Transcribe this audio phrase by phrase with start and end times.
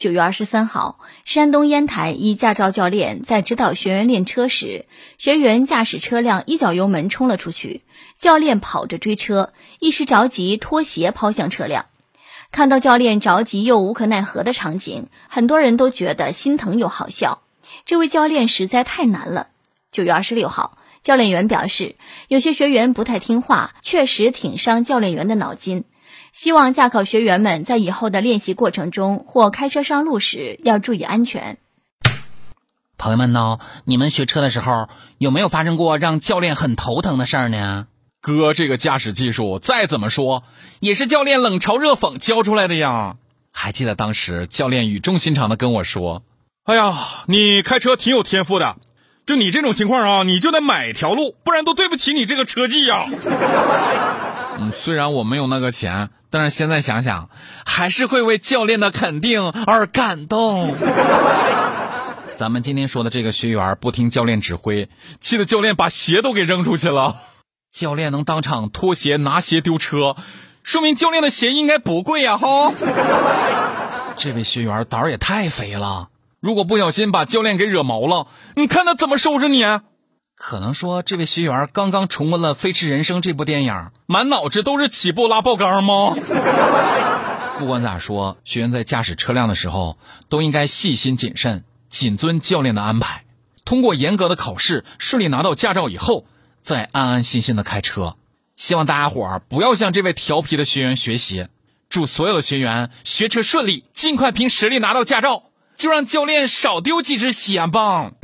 [0.00, 4.86] 九月二十三号，山东烟台一驾照教练在指导学员练车时，
[5.18, 7.82] 学员驾驶车辆一脚油门冲了出去，
[8.18, 11.84] 教练跑着追车，一时着急脱鞋抛向车辆。
[12.50, 17.42] 看到教练着急又无可奈何的场景，很多人都觉得心疼又好笑。
[17.84, 19.48] 这位教练实在太难了。
[19.92, 21.96] 九月二十六号，教练员表示，
[22.28, 25.84] 有些学员不太听话，确实挺伤教练员的脑筋。
[26.40, 31.58] 希望驾考学员们在以后的练习过程中或开车上路时要注意安全。
[32.96, 34.88] 朋友们呢，你们学车的时候
[35.18, 37.88] 有没有发生过让教练很头疼的事儿呢？
[38.22, 40.42] 哥，这个驾驶技术再怎么说
[40.78, 43.16] 也是教练冷嘲热讽教出来的呀。
[43.52, 46.22] 还记得当时教练语重心长的跟我说
[46.64, 48.78] ：“哎呀，你开车挺有天赋的，
[49.26, 53.04] 就你这种情况啊，你就得买条路，不然都对不起你这个车技呀。
[54.58, 56.08] ”嗯，虽然我没有那个钱。
[56.30, 57.28] 但是现在想想，
[57.66, 60.74] 还是会为教练的肯定而感动。
[62.36, 64.88] 咱们今天说的这个学员不听教练指挥，
[65.20, 67.16] 气得教练把鞋都给扔出去了。
[67.70, 70.16] 教练能当场脱鞋拿鞋丢车，
[70.62, 72.38] 说明教练的鞋应该不贵呀！
[72.38, 72.72] 哈，
[74.16, 76.08] 这位学员胆儿也太肥了，
[76.40, 79.62] 如果不小心把教练给惹毛了，你看他怎么收拾你？
[80.42, 86.16] 可能说，这位学员刚刚重温了《飞驰人生》这部电影，满脑子都是起步拉爆缸吗？
[87.60, 89.98] 不管咋说，学员在驾驶车辆的时候
[90.30, 93.24] 都应该细心谨慎，谨遵教练的安排，
[93.66, 96.24] 通过严格的考试，顺利拿到驾照以后，
[96.62, 98.16] 再安安心心的开车。
[98.56, 101.48] 希望大家伙儿不要向这位调皮的学员学习。
[101.90, 108.14] 祝所有的学员学车顺利，尽快凭实力拿到驾照，就让教练少丢几只血棒。